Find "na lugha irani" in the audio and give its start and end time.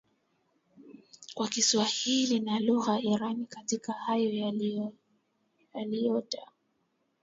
2.39-3.45